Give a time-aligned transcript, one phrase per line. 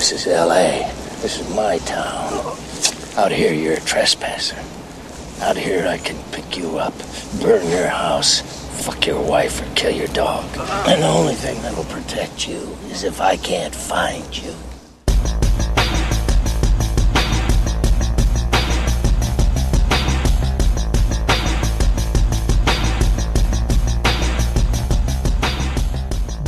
[0.00, 0.90] This is L.A.
[1.20, 2.32] This is my town.
[3.18, 4.56] Out here, you're a trespasser.
[5.44, 6.94] Out here, I can pick you up,
[7.42, 8.40] burn your house,
[8.82, 10.46] fuck your wife, or kill your dog.
[10.88, 14.54] And the only thing that'll protect you is if I can't find you.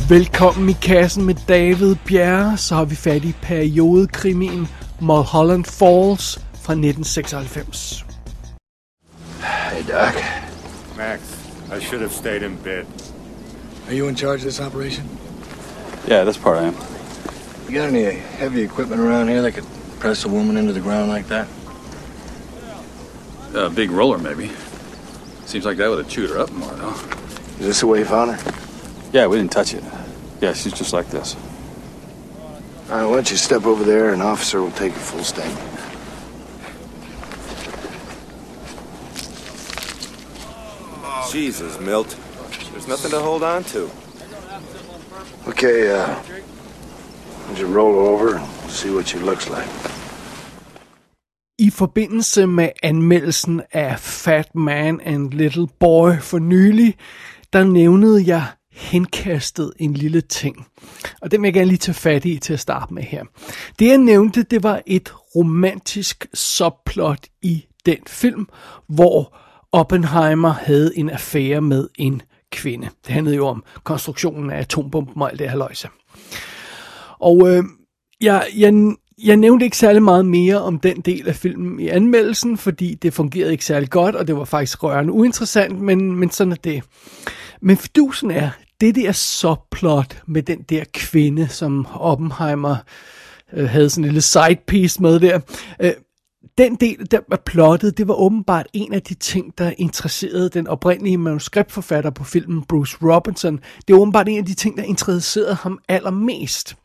[0.09, 4.67] Velkommen i kassen med David Bjerre, så har vi fat i periodekrimien
[4.99, 8.05] Mulholland Falls fra 1996.
[9.41, 10.13] Hey, Doc.
[10.97, 11.19] Max,
[11.77, 12.85] I should have stayed in bed.
[13.87, 15.03] Are you in charge of this operation?
[16.07, 16.75] Yeah, this part I am.
[17.69, 19.67] You got any heavy equipment around here that could
[19.99, 21.47] press a woman into the ground like that?
[23.55, 24.51] A big roller, maybe.
[25.45, 26.95] Seems like that would have chewed her up more, though.
[27.59, 28.62] Is this the way you found her?
[29.13, 29.83] Yeah, we didn't touch it.
[30.41, 31.35] Yeah, she's just like this.
[32.89, 34.11] All right, why don't you step over there?
[34.11, 35.69] An officer will take a full statement.
[41.31, 42.17] Jesus, Milt.
[42.71, 43.89] There's nothing to hold on to.
[45.47, 49.67] Okay, uh, why don't you roll over and see what she looks like?
[51.59, 56.97] I forbindelse med anmeldelsen af Fat Man and Little Boy for nylig,
[57.53, 60.67] der nævnede jeg henkastet en lille ting.
[61.21, 63.23] Og det vil jeg gerne lige tage fat i til at starte med her.
[63.79, 68.47] Det jeg nævnte, det var et romantisk subplot i den film,
[68.87, 69.37] hvor
[69.71, 72.89] Oppenheimer havde en affære med en kvinde.
[73.05, 75.87] Det handlede jo om konstruktionen af atombomben og alt det her løjse.
[77.19, 77.63] Og øh,
[78.21, 82.57] jeg, jeg, jeg nævnte ikke særlig meget mere om den del af filmen i anmeldelsen,
[82.57, 86.51] fordi det fungerede ikke særlig godt, og det var faktisk rørende uinteressant, men, men sådan
[86.51, 86.83] er det.
[87.61, 88.49] Men fidusen er,
[88.83, 92.75] det der subplot med den der kvinde, som Oppenheimer
[93.53, 95.39] øh, havde sådan en lille side piece med der,
[95.79, 95.91] øh,
[96.57, 100.67] den del, der var plottet, det var åbenbart en af de ting, der interesserede den
[100.67, 103.59] oprindelige manuskriptforfatter på filmen, Bruce Robinson.
[103.87, 106.75] Det var åbenbart en af de ting, der interesserede ham allermest.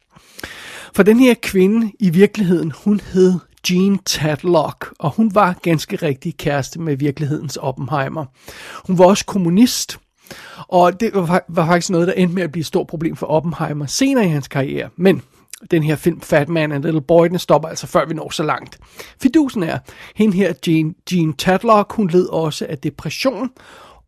[0.95, 3.35] For den her kvinde i virkeligheden, hun hed
[3.71, 8.25] Jean Tadlock, og hun var ganske rigtig kæreste med virkelighedens Oppenheimer.
[8.87, 9.99] Hun var også kommunist,
[10.69, 13.27] og det var, var faktisk noget, der endte med at blive et stort problem for
[13.27, 14.91] Oppenheimer senere i hans karriere.
[14.97, 15.23] Men
[15.71, 18.43] den her film Fat Man and Little Boy, den stopper altså før vi når så
[18.43, 18.79] langt.
[19.23, 19.79] Fidusen er,
[20.17, 23.51] hende her Jean, Jean Tadlock, hun led også af depression,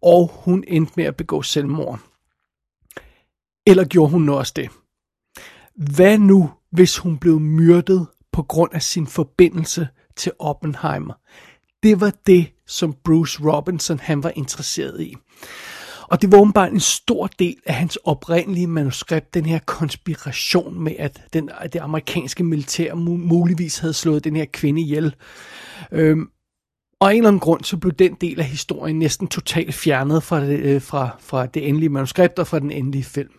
[0.02, 1.98] og hun endte med at begå selvmord.
[3.66, 4.70] Eller gjorde hun også det?
[5.74, 11.14] Hvad nu, hvis hun blev myrdet på grund af sin forbindelse til Oppenheimer?
[11.82, 15.16] Det var det, som Bruce Robinson han var interesseret i.
[16.10, 20.92] Og det var åbenbart en stor del af hans oprindelige manuskript, den her konspiration med,
[20.98, 25.14] at den, det amerikanske militær muligvis havde slået den her kvinde ihjel.
[25.92, 26.28] Øhm,
[27.00, 30.22] og af en eller anden grund, så blev den del af historien næsten totalt fjernet
[30.22, 33.30] fra det, øh, fra, fra det endelige manuskript og fra den endelige film.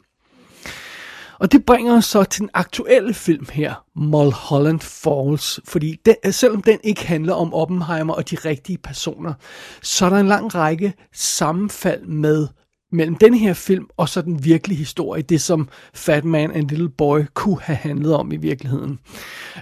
[1.39, 6.33] Og det bringer os så til den aktuelle film her, Mulholland Falls, fordi den, øh,
[6.33, 9.33] selvom den ikke handler om Oppenheimer og de rigtige personer,
[9.81, 12.47] så er der en lang række sammenfald med
[12.91, 16.89] mellem den her film og så den virkelige historie, det som Fat Man and Little
[16.89, 18.99] Boy kunne have handlet om i virkeligheden,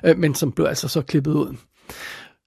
[0.05, 1.55] øh, men som blev altså så klippet ud.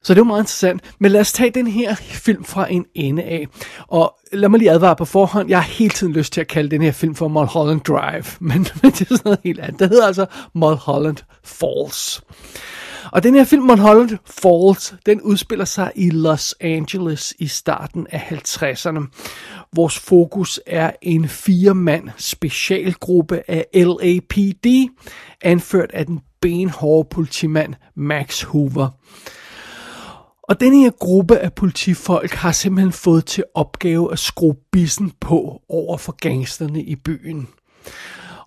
[0.04, 0.82] Så det er jo meget interessant.
[0.98, 3.48] Men lad os tage den her film fra en ende af.
[3.88, 5.48] Og lad mig lige advare på forhånd.
[5.48, 8.25] Jeg har hele tiden lyst til at kalde den her film for Mulholland Drive.
[8.48, 9.81] Men, men det er sådan noget helt andet.
[9.81, 12.22] Det hedder altså Mulholland Falls.
[13.13, 18.19] Og den her film, Mulholland Falls, den udspiller sig i Los Angeles i starten af
[18.19, 19.01] 50'erne.
[19.77, 24.67] Vores fokus er en firemand specialgruppe af LAPD,
[25.43, 28.89] anført af den benhårde politimand Max Hoover.
[30.43, 35.63] Og denne her gruppe af politifolk har simpelthen fået til opgave at skrue bissen på
[35.69, 37.49] over for gangsterne i byen.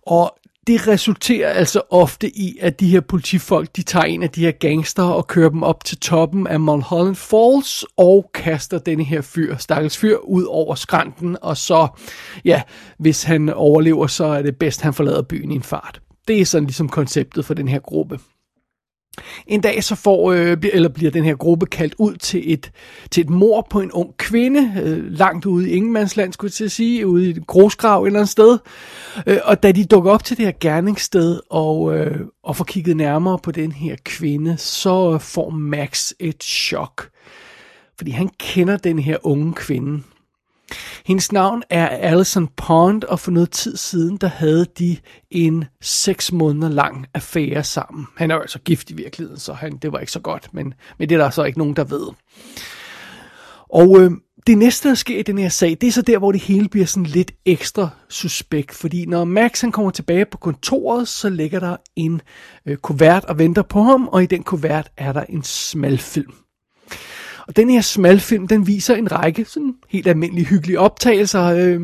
[0.08, 0.36] Og
[0.68, 4.52] det resulterer altså ofte i, at de her politifolk, de tager en af de her
[4.52, 9.58] gangster og kører dem op til toppen af Mulholland Falls og kaster denne her fyr,
[9.58, 11.88] stakkels fyr, ud over skrænten, og så,
[12.46, 12.62] ja,
[12.98, 16.02] hvis han overlever, så er det bedst, han forlader byen i en fart.
[16.28, 18.20] Det er sådan ligesom konceptet for den her gruppe.
[19.48, 22.72] En dag så får, øh, eller bliver den her gruppe kaldt ud til et,
[23.12, 26.64] til et mor på en ung kvinde, øh, langt ude i Ingemandsland, skulle jeg til
[26.64, 28.58] at sige, ude i et grosgrav et eller andet sted.
[29.28, 32.98] Øh, og da de dukker op til det her gerningssted og, øh, og får kigget
[32.98, 37.10] nærmere på den her kvinde, så får Max et chok.
[37.98, 40.04] Fordi han kender den her unge kvinde.
[41.06, 44.98] Hendes navn er Alison Pond, og for noget tid siden, der havde de
[45.32, 48.08] en seks måneder lang affære sammen.
[48.18, 50.74] Han er jo altså gift i virkeligheden, så han, det var ikke så godt, men,
[50.98, 52.08] men det er der så ikke nogen, der ved.
[53.70, 54.12] Og øh,
[54.48, 56.70] det næste, der sker i den her sag, det er så der, hvor det hele
[56.70, 58.74] bliver sådan lidt ekstra suspekt.
[58.74, 62.22] Fordi når Max han kommer tilbage på kontoret, så ligger der en
[62.66, 66.34] øh, kuvert og venter på ham, og i den kuvert er der en smalfilm.
[67.48, 71.82] Og den her smalfilm, den viser en række sådan helt almindelige hyggelige optagelser, øh,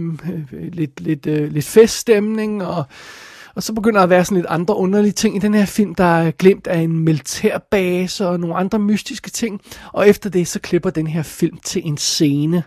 [0.54, 2.84] øh, lidt, lidt, øh, lidt feststemning, og,
[3.56, 5.96] og så begynder der at være sådan lidt andre underlige ting i den her film,
[5.96, 9.62] der er glemt af en militærbase og nogle andre mystiske ting.
[9.94, 12.64] Og efter det, så klipper den her film til en scene,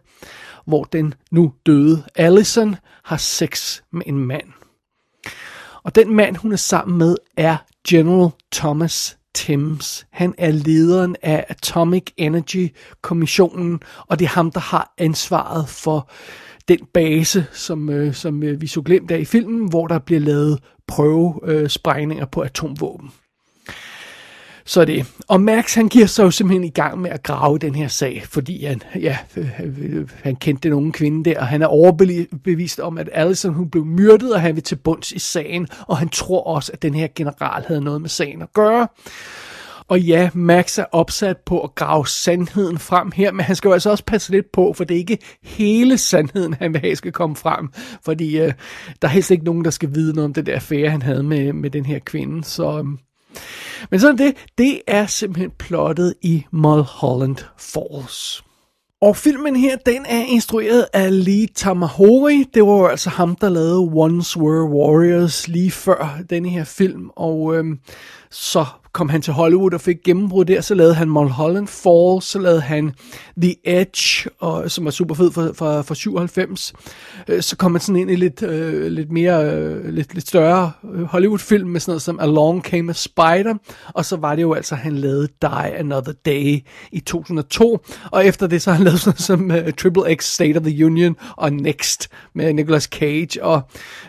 [0.66, 4.46] hvor den nu døde Allison har sex med en mand.
[5.82, 7.56] Og den mand, hun er sammen med, er
[7.88, 10.06] General Thomas Thames.
[10.10, 12.68] Han er lederen af Atomic Energy
[13.02, 16.10] Kommissionen, og det er ham, der har ansvaret for
[16.68, 20.20] den base, som, øh, som øh, vi så glemt af i filmen, hvor der bliver
[20.20, 23.10] lavet prøvesprængninger øh, på atomvåben.
[24.66, 25.06] Så det.
[25.28, 28.22] Og Max han giver sig jo simpelthen i gang med at grave den her sag,
[28.28, 29.18] fordi han, ja,
[30.22, 33.84] han kendte den unge kvinde der, og han er overbevist om, at Allison hun blev
[33.84, 37.08] myrdet, og han vil til bunds i sagen, og han tror også, at den her
[37.14, 38.88] general havde noget med sagen at gøre.
[39.88, 43.72] Og ja, Max er opsat på at grave sandheden frem her, men han skal jo
[43.72, 47.12] altså også passe lidt på, for det er ikke hele sandheden, han vil have skal
[47.12, 47.68] komme frem.
[48.04, 48.52] Fordi øh,
[49.02, 51.22] der er helst ikke nogen, der skal vide noget om det der affære, han havde
[51.22, 52.44] med, med den her kvinde.
[52.44, 52.84] Så, øh,
[53.90, 58.44] men sådan det, det er simpelthen plottet i Mulholland Falls.
[59.00, 62.44] Og filmen her, den er instrueret af Lee Tamahori.
[62.54, 67.10] Det var jo altså ham, der lavede Once Were Warriors lige før denne her film.
[67.16, 67.78] Og øhm,
[68.30, 72.38] så kom han til Hollywood og fik gennembrud der, så lavede han Mulholland Falls, så
[72.38, 72.92] lavede han
[73.42, 76.72] The Edge, og, som var super fed for, for, for 97.
[77.28, 80.72] Øh, så kom han sådan ind i lidt, øh, lidt mere, øh, lidt, lidt større
[80.94, 83.54] øh, Hollywood-film med sådan noget som Along Came a Spider,
[83.94, 86.58] og så var det jo altså, han lavede Die Another Day
[86.92, 87.78] i 2002,
[88.10, 90.62] og efter det så har han lavet sådan noget som uh, Triple X State of
[90.62, 93.62] the Union og Next med Nicolas Cage, og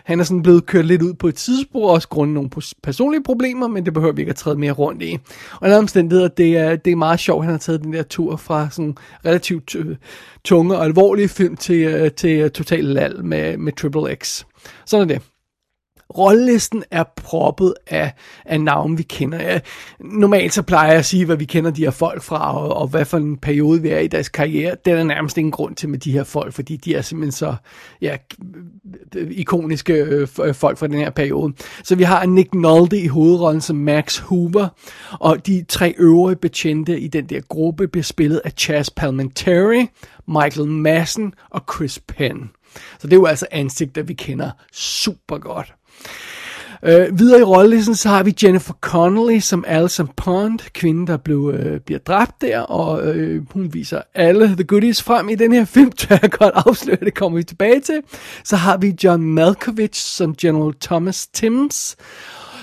[0.04, 2.50] han er sådan blevet kørt lidt ud på et tidsspor, også grundet nogle
[2.82, 5.18] personlige problemer, men det behøver vi ikke at træde mere rundt i.
[5.60, 8.02] Og en omstændigheder, det er, det er meget sjovt, at han har taget den der
[8.02, 9.96] tur fra sådan relativt øh,
[10.44, 14.44] tunge og alvorlige film til, øh, til øh, total lal med, med Triple X.
[14.86, 15.22] Sådan er det.
[16.18, 18.12] Rollelisten er proppet af,
[18.44, 19.42] af navne, vi kender.
[19.42, 19.60] Ja,
[20.00, 22.88] normalt så plejer jeg at sige, hvad vi kender de her folk fra, og, og
[22.88, 24.76] hvad for en periode vi er i deres karriere.
[24.84, 27.32] Det er der nærmest ingen grund til med de her folk, fordi de er simpelthen
[27.32, 27.54] så
[28.00, 28.16] ja,
[29.30, 31.52] ikoniske øh, folk fra den her periode.
[31.84, 34.68] Så vi har Nick Nolte i hovedrollen som Max Hoover,
[35.20, 39.86] og de tre øvrige betjente i den der gruppe bliver spillet af Chas Palminteri,
[40.28, 42.50] Michael Madsen og Chris Penn.
[42.98, 45.74] Så det er jo altså ansigter, vi kender super godt.
[46.86, 51.54] Øh, videre i rollelisten, så har vi Jennifer Connelly som Alison Pond, kvinden, der blev,
[51.54, 55.64] øh, bliver dræbt der, og øh, hun viser alle the goodies frem i den her
[55.64, 58.00] film, tør jeg godt afsløre, det kommer vi tilbage til.
[58.44, 61.96] Så har vi John Malkovich som General Thomas Timms,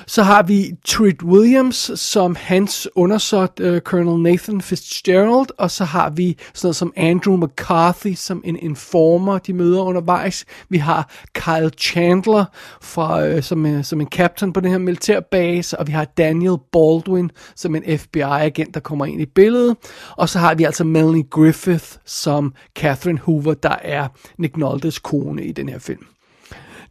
[0.07, 6.09] så har vi Treat Williams som hans undersåt, uh, Colonel Nathan Fitzgerald, og så har
[6.09, 10.45] vi sådan noget som Andrew McCarthy som en informer, de møder undervejs.
[10.69, 12.45] Vi har Kyle Chandler
[12.81, 16.57] fra, uh, som, uh, som en captain på den her militærbase, og vi har Daniel
[16.71, 19.77] Baldwin som en FBI-agent, der kommer ind i billedet.
[20.17, 24.07] Og så har vi altså Melanie Griffith som Catherine Hoover, der er
[24.37, 26.05] Nick Noltes kone i den her film.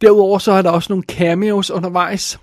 [0.01, 2.39] Derudover så er der også nogle cameos undervejs.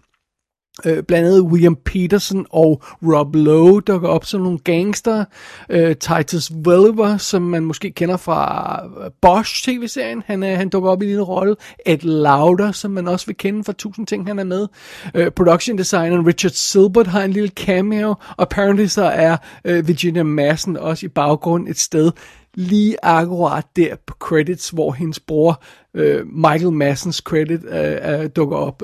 [0.87, 5.25] Øh, blandt andet William Peterson og Rob Lowe dukker op som nogle gangster.
[5.71, 10.91] Øh, Titus Welliver, som man måske kender fra øh, Bosch tv-serien, han, øh, han dukker
[10.91, 11.57] op i en lille rolle.
[11.87, 14.69] Ed Lauder, som man også vil kende fra tusind ting, han er med.
[15.15, 20.23] Øh, production designer Richard Silbert har en lille cameo, og apparently så er øh, Virginia
[20.23, 22.13] Madsen også i baggrund et sted
[22.55, 25.63] lige akkurat der på credits, hvor hendes bror
[25.95, 28.83] øh, Michael Massens credit øh, øh, dukker op.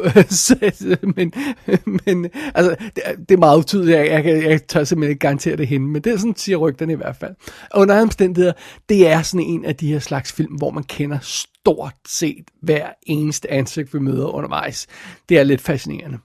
[1.16, 1.32] men,
[2.06, 3.98] men altså, det, det er meget utydeligt.
[3.98, 6.92] Jeg, jeg, jeg tør simpelthen ikke garantere det hende, men det er sådan, siger rygterne
[6.92, 7.34] i hvert fald.
[7.70, 8.52] Og under omstændigheder,
[8.88, 12.86] det er sådan en af de her slags film, hvor man kender stort set hver
[13.06, 14.86] eneste ansigt, vi møder undervejs.
[15.28, 16.18] Det er lidt fascinerende.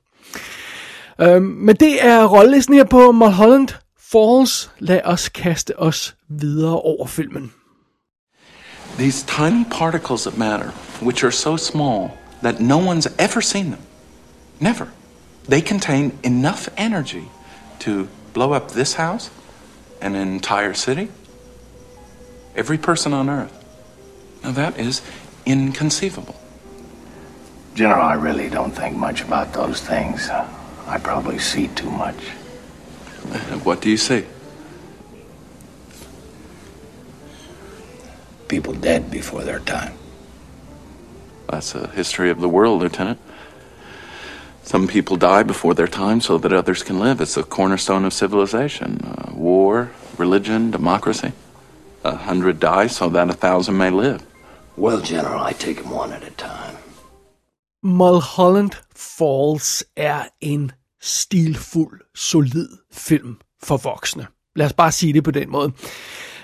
[1.21, 3.67] Øhm, men det er rollelisten her på Mulholland
[4.11, 4.67] Falls.
[4.81, 7.53] Lad os kaste os videre over filmen.
[8.97, 13.79] These tiny particles of matter, which are so small that no one's ever seen them,
[14.59, 14.91] never,
[15.47, 17.29] they contain enough energy
[17.79, 19.29] to blow up this house
[20.01, 21.07] and an entire city.
[22.53, 23.63] Every person on Earth
[24.43, 25.01] Now, that is
[25.45, 26.35] inconceivable.
[27.75, 30.29] General, I really don't think much about those things.
[30.29, 32.40] I probably see too much.
[33.63, 34.25] What do you say?
[38.47, 39.93] People dead before their time.
[41.49, 43.19] That's a history of the world, Lieutenant.
[44.63, 47.19] Some people die before their time so that others can live.
[47.21, 49.01] It's the cornerstone of civilization.
[49.03, 51.33] Uh, war, religion, democracy.
[52.03, 54.25] A hundred die so that a thousand may live.
[54.77, 56.77] Well, General, I take them one at a time.
[57.83, 64.27] Mulholland Falls er en stilfuld, solid film for voksne.
[64.55, 65.71] Lad os bare sige det på den måde.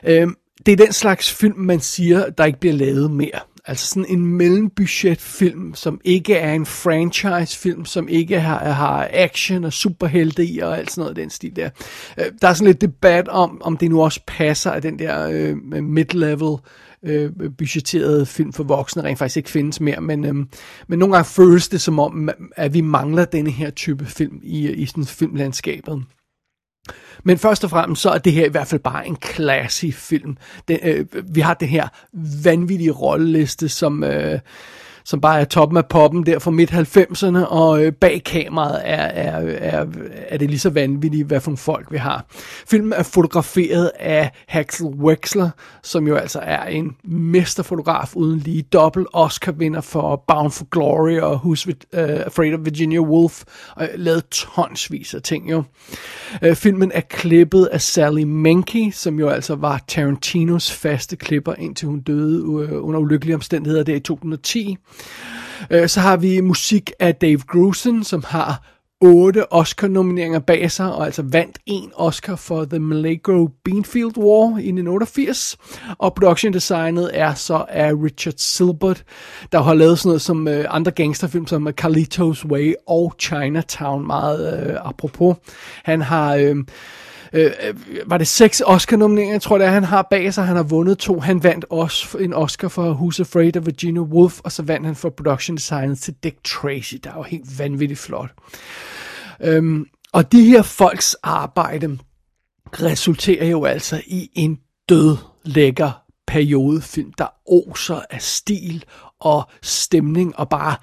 [0.04, 0.36] Øhm,
[0.66, 3.40] det er den slags film, man siger, der ikke bliver lavet mere.
[3.66, 9.74] Altså sådan en mellembudgetfilm, som ikke er en franchise-film, som ikke har, har action og
[9.74, 11.70] superhelte i og alt sådan noget den stil der.
[12.20, 15.30] Øh, der er sådan lidt debat om, om det nu også passer, at den der
[15.32, 16.58] øh, mid-level
[17.08, 20.36] øh, budgetterede film for voksne rent faktisk ikke findes mere, men, øh,
[20.88, 24.72] men nogle gange føles det som om, at vi mangler denne her type film i,
[24.72, 26.04] i sådan filmlandskabet.
[27.24, 30.38] Men først og fremmest så er det her i hvert fald bare en classy film.
[30.68, 31.88] Den, øh, vi har det her
[32.44, 34.40] vanvittige rolleliste, som, øh,
[35.08, 39.56] som bare er toppen af poppen der fra midt-90'erne, og øh, bag kameraet er, er,
[39.58, 39.86] er,
[40.28, 42.26] er det lige så vanvittigt, hvad for folk vi har.
[42.68, 45.50] Filmen er fotograferet af Haxel Wexler,
[45.84, 51.36] som jo altså er en mesterfotograf uden lige dobbelt Oscar-vinder for Bound for Glory og
[51.36, 53.44] Who's with, uh, Afraid of Virginia Woolf,
[53.76, 55.64] og øh, lavet tonsvis af ting jo.
[56.42, 61.88] Øh, filmen er klippet af Sally Menke, som jo altså var Tarantinos faste klipper, indtil
[61.88, 62.46] hun døde
[62.82, 64.78] under ulykkelige omstændigheder der i 2010.
[65.70, 68.62] Øh, så har vi musik af Dave Grusin, som har
[69.02, 74.70] otte Oscar-nomineringer bag sig, og altså vandt en Oscar for The Milagro Beanfield War i
[74.70, 75.58] 1988.
[75.98, 79.04] Og production designet er så af Richard Silbert,
[79.52, 84.70] der har lavet sådan noget som øh, andre gangsterfilm, som Carlitos Way og Chinatown, meget
[84.70, 85.38] øh, apropos.
[85.84, 86.36] Han har...
[86.36, 86.56] Øh,
[87.38, 87.76] øh,
[88.06, 90.46] var det seks Oscar-nomineringer, jeg tror det er, han har bag sig.
[90.46, 91.20] Han har vundet to.
[91.20, 94.96] Han vandt også en Oscar for Who's Afraid of Virginia Woolf, og så vandt han
[94.96, 98.30] for production Design til Dick Tracy, der er jo helt vanvittigt flot.
[99.44, 101.98] Øhm, og de her folks arbejde
[102.74, 105.92] resulterer jo altså i en død lækker
[106.28, 108.84] periodefilm, der oser af stil
[109.20, 110.76] og stemning og bare,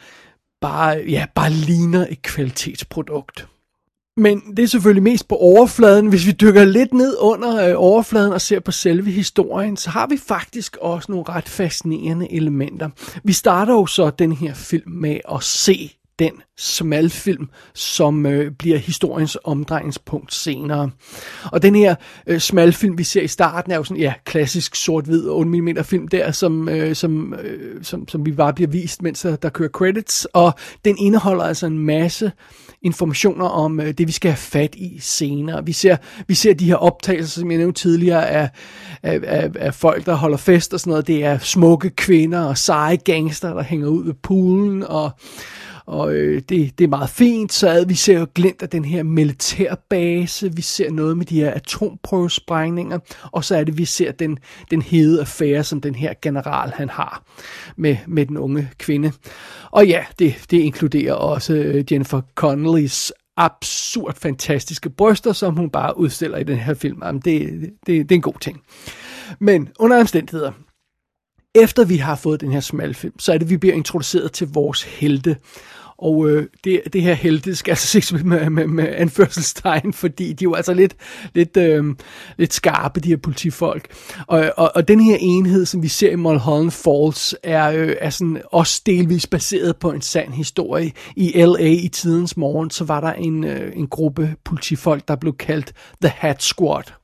[0.60, 3.48] bare, ja, bare ligner et kvalitetsprodukt.
[4.16, 6.06] Men det er selvfølgelig mest på overfladen.
[6.06, 10.06] Hvis vi dykker lidt ned under øh, overfladen og ser på selve historien, så har
[10.06, 12.88] vi faktisk også nogle ret fascinerende elementer.
[13.24, 18.78] Vi starter jo så den her film med at se den smalfilm, som øh, bliver
[18.78, 20.90] historiens omdrejningspunkt senere.
[21.52, 21.94] Og den her
[22.26, 26.08] øh, smalfilm, vi ser i starten, er jo sådan, ja, klassisk sort-hvid 8 mm film
[26.08, 29.68] der, som, øh, som, øh, som, som vi bare bliver vist, mens der, der kører
[29.68, 30.24] credits.
[30.24, 30.54] Og
[30.84, 32.32] den indeholder altså en masse
[32.84, 35.64] informationer om øh, det, vi skal have fat i senere.
[35.64, 35.96] Vi ser,
[36.28, 38.48] vi ser de her optagelser, som jeg nævnte tidligere, af,
[39.02, 41.06] af, af, af folk, der holder fest og sådan noget.
[41.06, 45.10] Det er smukke kvinder og seje gangster, der hænger ud ved poolen, og
[45.86, 49.02] og øh, det, det er meget fint, så vi ser jo glimt af den her
[49.02, 52.98] militærbase, vi ser noget med de her atomprøvesprængninger,
[53.32, 54.38] og så er det, vi ser den,
[54.70, 57.22] den hede affære, som den her general han har
[57.76, 59.12] med, med den unge kvinde.
[59.70, 65.98] Og ja, det, det inkluderer også øh, Jennifer Connellys absurd fantastiske bryster, som hun bare
[65.98, 67.02] udstiller i den her film.
[67.04, 68.62] Jamen, det, det, det er en god ting.
[69.40, 70.52] Men under omstændigheder,
[71.54, 74.82] efter vi har fået den her smalfilm, så er det, vi bliver introduceret til vores
[74.82, 75.36] helte.
[75.98, 80.44] Og øh, det, det her helte skal altså ses med, med, med anførselstegn, fordi de
[80.44, 80.96] er jo altså lidt,
[81.34, 81.84] lidt, øh,
[82.36, 83.86] lidt skarpe, de her politifolk.
[84.26, 88.10] Og, og, og den her enhed, som vi ser i Mulholland Falls, er, øh, er
[88.10, 90.92] sådan også delvis baseret på en sand historie.
[91.16, 91.68] I L.A.
[91.68, 95.72] i tidens morgen, så var der en, øh, en gruppe politifolk, der blev kaldt
[96.02, 97.03] The Hat Squad.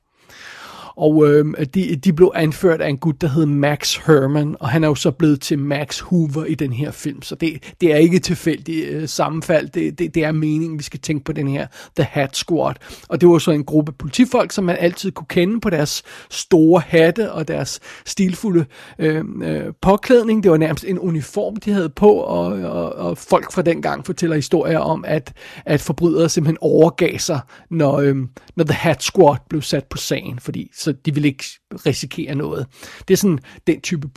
[1.01, 4.83] Og øh, de, de blev anført af en gut, der hed Max Herman, og han
[4.83, 7.21] er jo så blevet til Max Hoover i den her film.
[7.21, 9.69] Så det, det er ikke tilfældigt øh, sammenfald.
[9.69, 12.75] Det, det, det er meningen, vi skal tænke på den her The Hat Squad.
[13.09, 16.81] Og det var så en gruppe politifolk, som man altid kunne kende på deres store
[16.87, 18.65] hatte og deres stilfulde
[18.99, 20.43] øh, øh, påklædning.
[20.43, 24.05] Det var nærmest en uniform, de havde på, og, og, og folk fra den gang
[24.05, 25.33] fortæller historier om, at,
[25.65, 27.39] at forbrydere simpelthen overgav sig,
[27.69, 28.15] når, øh,
[28.55, 31.45] når The Hat Squad blev sat på sagen, fordi så så de vil ikke
[31.85, 32.67] risikere noget.
[33.07, 34.07] Det er sådan den type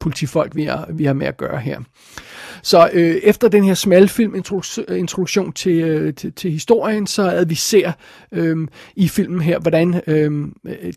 [0.00, 1.80] politifolk, vi har, vi har med at gøre her.
[2.62, 4.34] Så øh, efter den her smalfilm
[4.88, 7.92] introduktion til, øh, til, til historien, så at vi ser
[8.32, 10.48] øh, i filmen her, hvordan øh,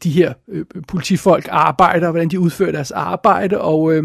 [0.03, 4.03] de her øh, politifolk arbejder, hvordan de udfører deres arbejde, og øh,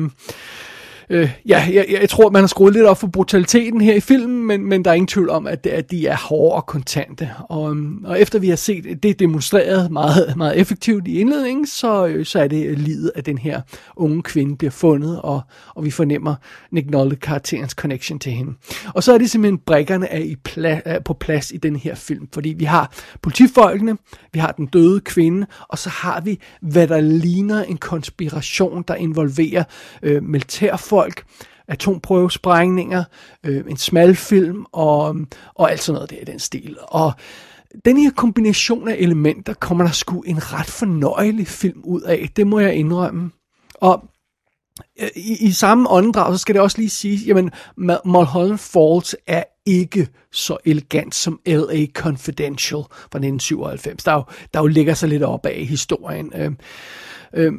[1.11, 4.47] øh, ja, jeg, jeg tror, man har skruet lidt op for brutaliteten her i filmen,
[4.47, 7.31] men, men der er ingen tvivl om, at, at de er hårde og kontante.
[7.49, 12.07] Og, øhm, og efter vi har set det demonstreret meget, meget effektivt i indledningen, så,
[12.07, 13.61] øh, så er det livet af den her
[13.97, 15.41] unge kvinde bliver fundet, og,
[15.75, 16.35] og vi fornemmer
[16.71, 18.53] Nick Nolte-karakterens connection til hende.
[18.95, 21.95] Og så er det simpelthen brækkerne er, i pla- er på plads i den her
[21.95, 22.93] film, fordi vi har
[23.23, 23.97] politifolkene,
[24.33, 28.95] vi har den døde kvinde, og så har vi, hvad der ligner en konspiration, der
[28.95, 29.65] involverer
[30.03, 31.25] øh, militærfolk, folk,
[31.69, 33.05] atomprøvesprængninger,
[33.45, 35.17] øh, en smal film og,
[35.55, 36.77] og alt sådan noget der i den stil.
[36.83, 37.13] Og
[37.85, 42.47] den her kombination af elementer kommer der sgu en ret fornøjelig film ud af, det
[42.47, 43.31] må jeg indrømme.
[43.75, 44.05] Og
[45.01, 47.51] øh, i, i samme åndedrag, så skal det også lige sige, jamen
[48.05, 51.87] Mulholland Falls er ikke så elegant som L.A.
[51.95, 54.25] Confidential fra 1997, der jo,
[54.55, 56.33] der jo ligger sig lidt op af historien.
[56.37, 56.53] Øh,
[57.35, 57.53] øh,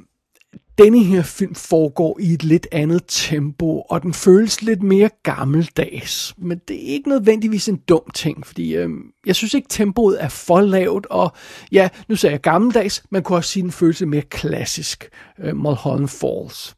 [0.77, 6.35] denne her film foregår i et lidt andet tempo, og den føles lidt mere gammeldags.
[6.37, 8.89] Men det er ikke nødvendigvis en dum ting, fordi øh,
[9.25, 11.31] jeg synes ikke tempoet er for lavt, og
[11.71, 15.55] ja, nu sagde jeg gammeldags, man kunne også sige, at den føles mere klassisk, øh,
[15.55, 16.75] Mulholland Falls.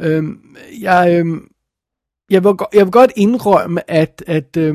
[0.00, 0.24] Øh,
[0.80, 1.40] jeg, øh,
[2.30, 4.74] jeg, vil, jeg vil godt indrømme, at, at øh,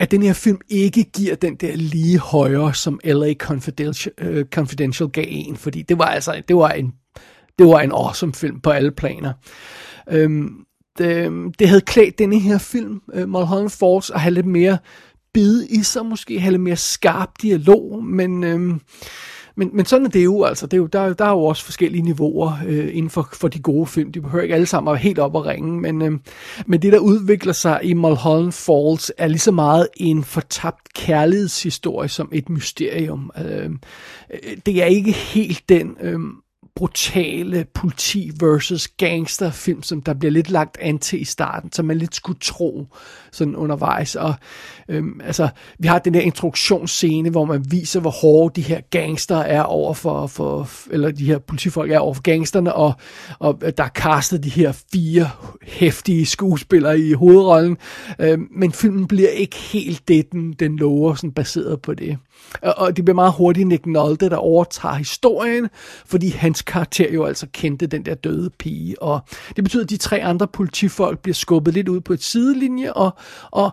[0.00, 5.08] at den her film ikke giver den der lige højere, som LA Confidential, uh, Confidential
[5.08, 6.92] gav en, fordi det var altså det var en
[7.58, 9.32] det var en awesome film på alle planer.
[10.10, 10.64] Øhm,
[10.98, 14.78] det, øhm, det havde klædt denne her film, øh, Mulholland Falls, at have lidt mere
[15.34, 18.80] bid i sig, måske have lidt mere skarp dialog, men, øhm,
[19.56, 20.66] men, men sådan er det jo, altså.
[20.66, 23.58] Det er jo, der, der er jo også forskellige niveauer øh, inden for, for de
[23.58, 24.12] gode film.
[24.12, 26.12] De behøver ikke alle sammen at være helt op og ringe, men, øh,
[26.66, 32.08] men det, der udvikler sig i Mulholland Falls, er lige så meget en fortabt kærlighedshistorie
[32.08, 33.30] som et mysterium.
[33.38, 33.78] Øhm,
[34.30, 35.96] øh, det er ikke helt den...
[36.00, 36.20] Øh,
[36.78, 41.84] brutale politi versus gangster film, som der bliver lidt lagt an til i starten, som
[41.84, 42.86] man lidt skulle tro
[43.32, 44.16] sådan undervejs.
[44.16, 44.34] Og
[44.88, 49.36] øhm, altså, vi har den der introduktionsscene, hvor man viser, hvor hårde de her gangster
[49.36, 52.92] er over for, for eller de her politifolk er over for gangsterne, og,
[53.38, 55.30] og der er castet de her fire
[55.62, 57.76] hæftige skuespillere i hovedrollen,
[58.18, 62.18] øhm, men filmen bliver ikke helt det, den, den lover, sådan baseret på det.
[62.62, 65.68] Og det bliver meget hurtigt Nick Nolte, der overtager historien,
[66.06, 69.02] fordi hans karakter jo altså kendte den der døde pige.
[69.02, 69.20] Og
[69.56, 73.16] det betyder, at de tre andre politifolk bliver skubbet lidt ud på et sidelinje, og,
[73.50, 73.70] og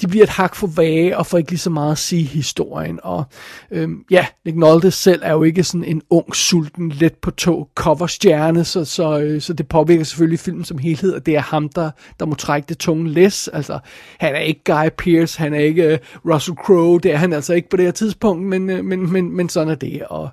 [0.00, 3.00] de bliver et hak for vage og får ikke lige så meget at sige historien.
[3.02, 3.24] Og
[3.70, 7.68] øhm, ja, Nick Nolte selv er jo ikke sådan en ung, sulten, let på tog
[7.74, 11.68] coverstjerne, så, så, øh, så det påvirker selvfølgelig filmen som helhed, og det er ham,
[11.68, 13.48] der, der må trække det tunge læs.
[13.48, 13.78] Altså,
[14.18, 15.98] han er ikke Guy Pearce, han er ikke øh,
[16.32, 19.36] Russell Crowe, det er han altså ikke på det her tidspunkt, men, øh, men, men,
[19.36, 20.02] men sådan er det.
[20.02, 20.28] Og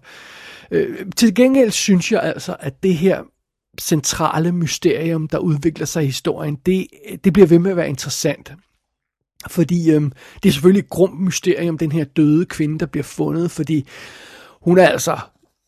[0.72, 3.24] øh, til gengæld synes jeg altså, at det her
[3.82, 6.88] centrale mysterium, der udvikler sig i historien, det,
[7.24, 8.54] det bliver ved med at være interessant.
[9.48, 10.12] Fordi øhm,
[10.44, 13.88] det er selvfølgelig et grumt mysterium, den her døde kvinde, der bliver fundet, fordi
[14.62, 15.18] hun er altså,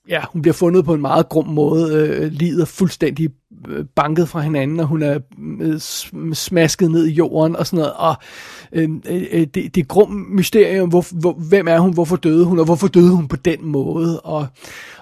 [0.08, 3.30] ja, hun bliver fundet på en meget grum måde, øh, lider fuldstændig
[3.96, 5.20] banket fra hinanden, og hun er
[5.62, 5.80] øh,
[6.34, 8.16] smasket ned i jorden og sådan noget, og
[8.72, 12.66] øh, øh, det, det grum mysterium, hvor, hvor, hvem er hun, hvorfor døde hun, og
[12.66, 14.48] hvorfor døde hun på den måde, og,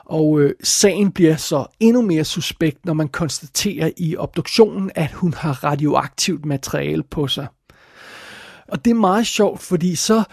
[0.05, 5.33] og øh, sagen bliver så endnu mere suspekt, når man konstaterer i obduktionen, at hun
[5.33, 7.47] har radioaktivt materiale på sig.
[8.67, 10.23] Og det er meget sjovt, fordi så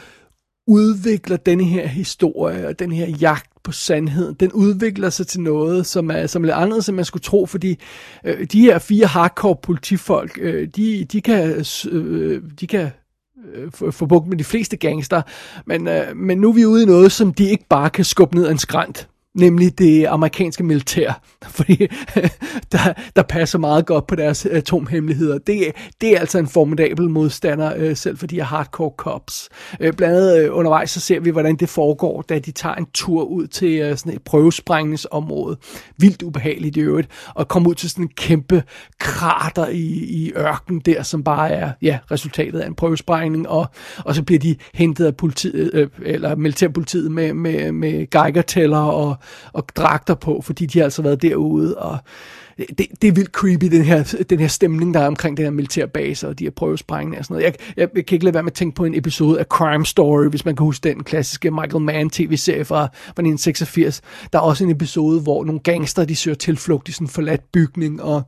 [0.67, 5.87] udvikler denne her historie og den her jagt på sandheden, den udvikler sig til noget,
[5.87, 7.79] som er, som er lidt anderledes, end man skulle tro, fordi
[8.25, 12.91] øh, de her fire hardcore politifolk, øh, de, de kan, øh, de kan
[13.55, 15.23] øh, få bukt med de fleste gangster,
[15.67, 18.37] men, øh, men nu er vi ude i noget, som de ikke bare kan skubbe
[18.37, 21.21] ned ad en skrant nemlig det amerikanske militær,
[21.57, 21.87] fordi
[22.73, 25.39] der, der passer meget godt på deres atomhemmeligheder.
[25.39, 29.49] Det, det er altså en formidabel modstander, øh, selv for de her hardcore cops.
[29.81, 32.87] Øh, blandt andet øh, undervejs så ser vi, hvordan det foregår, da de tager en
[32.95, 35.57] tur ud til øh, sådan et prøvesprængningsområde.
[35.99, 38.63] Vildt ubehageligt i øvrigt, og kommer ud til sådan en kæmpe
[38.99, 43.67] krater i, i ørken der, som bare er ja, resultatet af en prøvesprængning, og,
[43.99, 49.17] og så bliver de hentet af politiet, øh, eller militærpolitiet med, med, med geigertæller og
[49.53, 51.99] og dragter på, fordi de har altså været derude, og
[52.59, 55.51] det, det er vildt creepy, den her, den her stemning, der er omkring den her
[55.51, 57.45] militærbase og de her prøvesprængninger og sådan noget.
[57.45, 59.87] Jeg, jeg, jeg kan ikke lade være med at tænke på en episode af Crime
[59.87, 64.01] Story, hvis man kan huske den klassiske Michael Mann tv-serie fra, fra 1986.
[64.33, 67.53] Der er også en episode, hvor nogle gangster, de søger tilflugt i sådan en forladt
[67.53, 68.23] bygning, og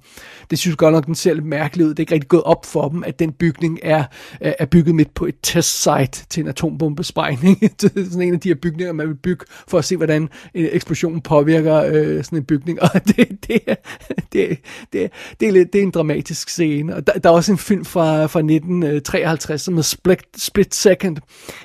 [0.51, 1.91] det synes godt nok, den ser lidt mærkelig ud.
[1.91, 4.05] Det er ikke rigtig gået op for dem, at den bygning er,
[4.41, 7.61] er bygget midt på et testsite til en atombombesprængning.
[7.81, 10.23] det er sådan en af de her bygninger, man vil bygge for at se, hvordan
[10.23, 10.29] øh,
[10.63, 12.83] en eksplosion påvirker øh, sådan en bygning.
[12.83, 13.75] Og det, det, er,
[14.33, 14.59] det,
[14.93, 16.97] det, det, er, lidt, det er en dramatisk scene.
[16.97, 20.75] Og der, der er også en film fra, fra 1953, øh, som hedder Split, Split
[20.75, 21.17] Second.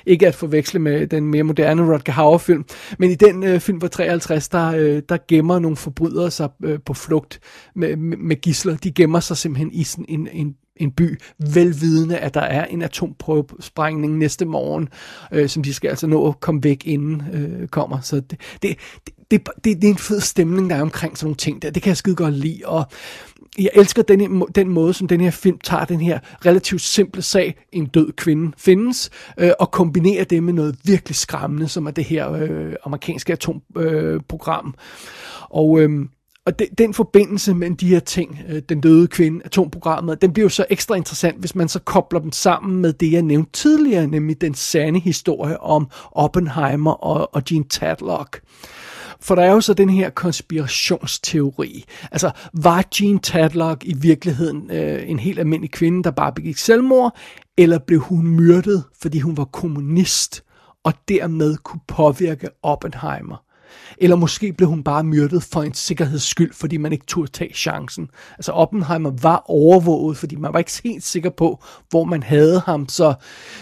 [0.06, 2.64] Ikke at forveksle med den mere moderne Rodger Hauer-film.
[2.98, 6.78] Men i den øh, film fra 53, der, øh, der gemmer nogle forbrydere sig øh,
[6.86, 7.40] på flugt
[7.74, 8.76] med, med, med gisler.
[8.76, 11.18] De gemmer sig simpelthen i sådan en, en en by,
[11.54, 14.88] velvidende, at der er en atomprøvesprængning næste morgen,
[15.32, 18.00] øh, som de skal altså nå at komme væk inden øh, kommer.
[18.00, 18.78] Så det, det,
[19.30, 21.70] det, det, det, er en fed stemning, der er omkring sådan nogle ting der.
[21.70, 22.84] Det kan jeg skide godt lide, og
[23.58, 27.54] jeg elsker den, den måde, som den her film tager den her relativt simple sag,
[27.72, 32.04] en død kvinde findes, øh, og kombinerer det med noget virkelig skræmmende, som er det
[32.04, 34.66] her øh, amerikanske atomprogram.
[34.66, 34.72] Øh,
[35.50, 36.06] og øh,
[36.46, 40.44] og de, den forbindelse mellem de her ting, øh, den døde kvinde, atomprogrammet, den bliver
[40.44, 44.06] jo så ekstra interessant, hvis man så kobler dem sammen med det, jeg nævnte tidligere,
[44.06, 48.40] nemlig den sande historie om Oppenheimer og, og Gene Tadlock.
[49.20, 51.84] For der er jo så den her konspirationsteori.
[52.12, 57.16] Altså, var Jean Tadlock i virkeligheden øh, en helt almindelig kvinde, der bare begik selvmord,
[57.58, 60.44] eller blev hun myrdet, fordi hun var kommunist,
[60.84, 63.43] og dermed kunne påvirke Oppenheimer?
[63.98, 67.54] Eller måske blev hun bare myrdet for en sikkerheds skyld, fordi man ikke turde tage
[67.54, 68.08] chancen.
[68.38, 72.88] Altså Oppenheimer var overvåget, fordi man var ikke helt sikker på, hvor man havde ham.
[72.88, 73.14] Så,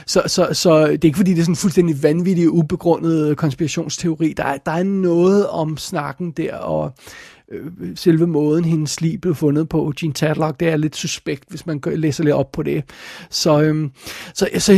[0.07, 4.35] så, så, så det er ikke fordi, det er sådan en fuldstændig vanvittig, ubegrundet konspirationsteori.
[4.37, 6.93] Der er, der er noget om snakken der, og
[7.51, 11.67] øh, selve måden, hendes liv blev fundet på, Jean Tadlock, det er lidt suspekt, hvis
[11.67, 12.85] man læser lidt op på det.
[13.31, 13.91] Så, øhm,
[14.35, 14.73] så, så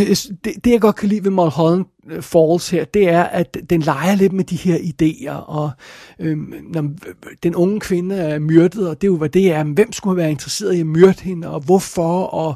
[0.45, 3.81] det, det, jeg godt kan lide ved Mulholland øh, Falls her, det er, at den
[3.81, 5.71] leger lidt med de her idéer, og
[6.19, 9.65] øhm, når øh, den unge kvinde er myrdet, og det er jo, hvad det er,
[9.65, 12.55] hvem skulle være interesseret i at myrde hende, og hvorfor, og,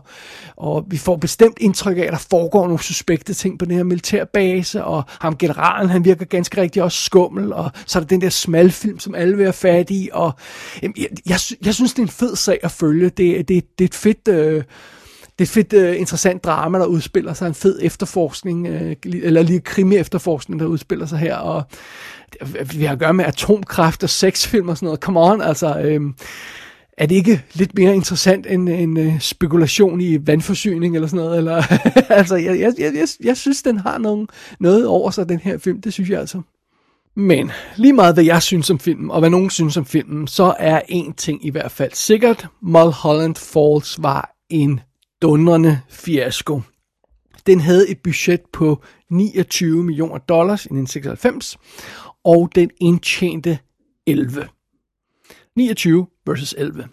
[0.57, 3.83] og vi får bestemt indtryk af, at der foregår nogle suspekte ting på den her
[3.83, 8.21] militærbase, og ham generalen, han virker ganske rigtig også skummel, og så er der den
[8.21, 10.33] der smalfilm, som alle vil have fat i, og
[10.83, 10.93] jeg,
[11.27, 13.95] jeg, jeg synes, det er en fed sag at følge, det, det, det er et
[13.95, 14.29] fedt...
[14.29, 14.65] Øh,
[15.39, 19.61] det er fedt, uh, interessant drama, der udspiller sig, en fed efterforskning, uh, eller lige
[19.61, 21.63] krimi-efterforskning, der udspiller sig her, og
[22.73, 25.01] vi har at gøre med atomkraft og sexfilm og sådan noget.
[25.01, 25.79] Come on, altså...
[25.79, 26.01] Øh,
[26.99, 31.39] er det ikke lidt mere interessant end en øh, spekulation i vandforsyning eller sådan noget?
[31.39, 31.63] Eller,
[32.19, 34.29] altså, jeg, jeg, jeg, jeg synes, den har nogen,
[34.61, 35.81] noget over sig, den her film.
[35.81, 36.43] Det synes jeg altså.
[37.19, 40.55] Men lige meget hvad jeg synes om filmen, og hvad nogen synes om filmen, så
[40.59, 42.47] er en ting i hvert fald sikkert.
[42.63, 44.81] Mulholland Falls var en
[45.23, 46.61] dundrende fiasko.
[47.47, 51.59] Den havde et budget på 29 millioner dollars i 1996,
[52.25, 53.59] og den indtjente
[54.07, 54.49] 11.
[55.57, 56.89] 29 versus 11.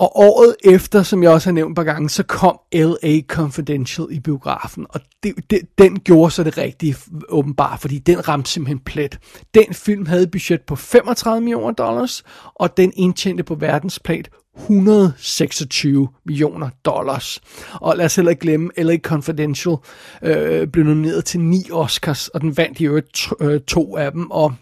[0.00, 3.20] Og året efter, som jeg også har nævnt et par gange, så kom L.A.
[3.28, 4.86] Confidential i biografen.
[4.88, 6.96] Og det, det, den gjorde så det rigtige
[7.28, 9.18] åbenbart, fordi den ramte simpelthen plet.
[9.54, 12.22] Den film havde et budget på 35 millioner dollars,
[12.54, 14.24] og den indtjente på verdensplan
[14.58, 17.40] 126 millioner dollars.
[17.72, 19.76] Og lad os heller ikke glemme, LA Confidential
[20.22, 24.12] øh, blev nomineret til ni Oscars, og den vandt i øvrigt to, øh, to af
[24.12, 24.54] dem, og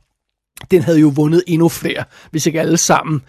[0.70, 3.22] den havde jo vundet endnu flere, hvis ikke alle sammen.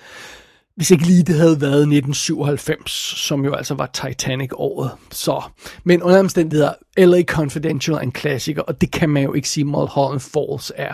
[0.79, 4.91] Hvis ikke lige det havde været 1997, som jo altså var Titanic-året.
[5.11, 5.41] Så,
[5.83, 9.63] men under omstændigheder, LA Confidential er en klassiker, og det kan man jo ikke sige,
[9.63, 10.93] Mulholland Falls er.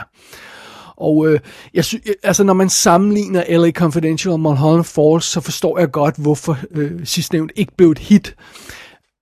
[0.95, 1.39] Og øh,
[1.73, 5.91] jeg sy- øh, altså, når man sammenligner LA Confidential og Mulholland Falls, så forstår jeg
[5.91, 8.35] godt, hvorfor øh, sidstnævnt ikke blev et hit.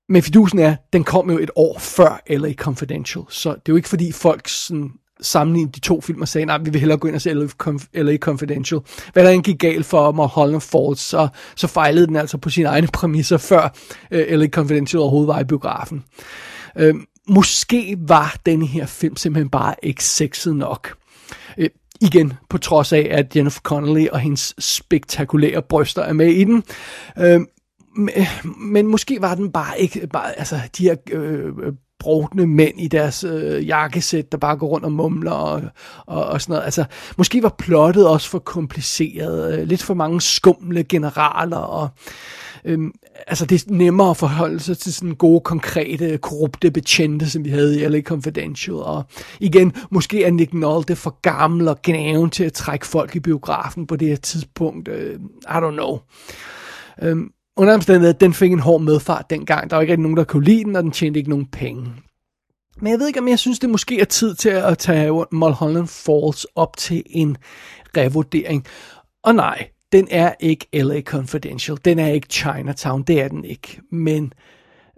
[0.10, 3.76] Men fidusen er, den kom jo et år før LA Confidential, så det er jo
[3.76, 4.92] ikke fordi folk sådan
[5.24, 7.34] sammenligne de to film og sagde, nej, ah, vi vil hellere gå ind og se
[7.94, 8.82] LA Confidential.
[9.14, 12.68] Hvad der end gik galt for Mulholland Falls, så, så fejlede den altså på sine
[12.68, 13.76] egne præmisser, før
[14.12, 16.04] øh, LA Confidential overhovedet var i biografen.
[16.78, 16.96] Øh,
[17.30, 20.94] måske var denne her film simpelthen bare ikke sexet nok.
[21.58, 21.70] Øh,
[22.02, 26.64] igen, på trods af, at Jennifer Connelly og hendes spektakulære bryster er med i den.
[27.18, 27.46] Uh,
[28.58, 31.52] men måske var den bare ikke, bare, altså de her øh,
[32.04, 35.62] brovdende mænd i deres øh, jakkesæt, der bare går rundt og mumler og,
[36.06, 36.66] og, og sådan noget.
[36.66, 36.86] Altså,
[37.18, 39.60] måske var plottet også for kompliceret.
[39.60, 41.90] Øh, lidt for mange skumle generaler og
[42.66, 42.80] øh,
[43.28, 47.50] altså det er nemmere at forholde sig til sådan gode, konkrete, korrupte betjente, som vi
[47.50, 48.76] havde i LA Confidential.
[48.76, 49.04] Og
[49.40, 53.88] igen, måske er Nick Nolte for gammel og gnaven til at trække folk i biografen
[53.88, 54.88] på det her tidspunkt.
[54.88, 56.00] Øh, I don't know.
[57.02, 59.70] Øhm, under omstændighed, den fik en hård medfart dengang.
[59.70, 61.94] Der var ikke rigtig nogen, der kunne lide den, og den tjente ikke nogen penge.
[62.82, 65.88] Men jeg ved ikke, om jeg synes, det måske er tid til at tage Mulholland
[65.88, 67.38] Falls op til en
[67.98, 68.66] revurdering.
[69.24, 71.78] Og nej, den er ikke LA Confidential.
[71.86, 73.04] Den er ikke Chinatown.
[73.04, 73.82] Det er den ikke.
[73.92, 74.34] Men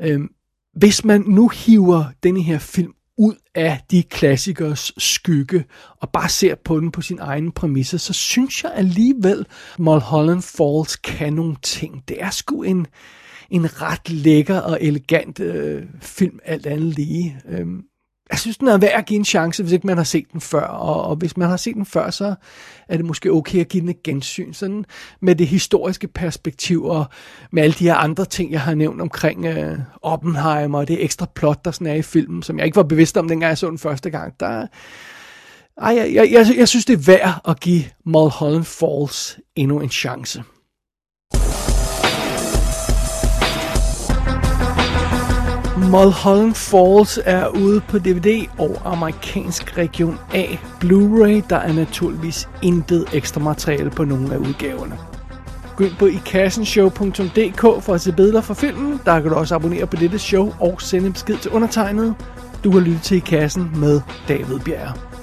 [0.02, 0.30] øhm,
[0.74, 2.94] hvis man nu hiver denne her film
[3.56, 5.66] af de klassikers skygge
[6.02, 9.46] og bare ser på den på sin egen præmisser, så synes jeg alligevel,
[9.80, 12.04] Mulholland Falls kan nogle ting.
[12.08, 12.88] Det er sgu en,
[13.50, 17.42] en ret lækker og elegant øh, film, alt andet lige.
[17.50, 17.82] Øhm,
[18.32, 20.42] jeg synes, den er værd at give en chance, hvis ikke man har set den
[20.42, 20.62] før.
[20.62, 22.36] Og, og hvis man har set den før, så
[22.90, 24.54] er det måske okay at give den et gensyn.
[24.54, 24.86] Sådan
[25.22, 27.06] med det historiske perspektiv og
[27.52, 31.28] med alle de her andre ting, jeg har nævnt omkring øh, Oppenheimer og det ekstra
[31.36, 33.70] plot, der sådan er i filmen, som jeg ikke var bevidst om, dengang jeg så
[33.70, 34.40] den første gang.
[34.40, 34.68] Der,
[35.78, 39.90] ej, jeg, jeg, jeg, jeg synes, det er værd at give Mulholland Falls endnu en
[39.90, 40.44] chance.
[45.96, 50.46] Mulholland Falls er ude på DVD og amerikansk region A
[50.84, 51.42] Blu-ray.
[51.50, 54.98] Der er naturligvis intet ekstra materiale på nogen af udgaverne.
[55.76, 59.00] Gå ind på ikassenshow.dk for at se billeder fra filmen.
[59.06, 62.16] Der kan du også abonnere på dette show og sende en besked til undertegnet.
[62.64, 65.15] Du har lyttet til I Kassen med David Bjerg.